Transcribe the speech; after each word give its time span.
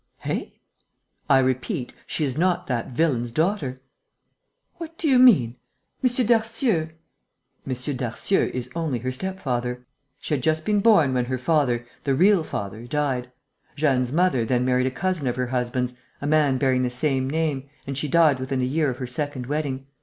"Eh?" 0.25 0.45
"I 1.29 1.37
repeat, 1.37 1.93
she 2.07 2.23
is 2.25 2.35
not 2.35 2.65
that 2.65 2.87
villain's 2.89 3.31
daughter." 3.31 3.81
"What 4.77 4.97
do 4.97 5.07
you 5.07 5.19
mean? 5.19 5.57
M. 6.03 6.25
Darcieux...." 6.25 6.89
"M. 7.67 7.95
Darcieux 7.97 8.49
is 8.51 8.67
only 8.73 8.97
her 8.97 9.11
step 9.11 9.39
father. 9.39 9.85
She 10.19 10.33
had 10.33 10.41
just 10.41 10.65
been 10.65 10.79
born 10.79 11.13
when 11.13 11.25
her 11.25 11.37
father, 11.37 11.85
her 12.03 12.15
real 12.15 12.43
father, 12.43 12.87
died. 12.87 13.31
Jeanne's 13.75 14.11
mother 14.11 14.43
then 14.43 14.65
married 14.65 14.87
a 14.87 14.89
cousin 14.89 15.27
of 15.27 15.35
her 15.35 15.45
husband's, 15.45 15.93
a 16.19 16.25
man 16.25 16.57
bearing 16.57 16.81
the 16.81 16.89
same 16.89 17.29
name, 17.29 17.69
and 17.85 17.95
she 17.95 18.07
died 18.07 18.39
within 18.39 18.61
a 18.63 18.65
year 18.65 18.89
of 18.89 18.97
her 18.97 19.05
second 19.05 19.45
wedding. 19.45 19.85